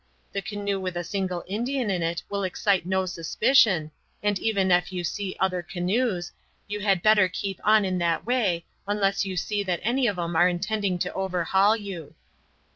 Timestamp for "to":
10.97-11.13